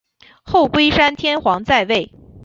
[0.43, 2.11] 后龟山天皇在位。